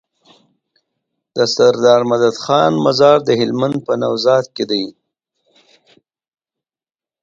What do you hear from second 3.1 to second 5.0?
د هلمند په نوزاد کی دی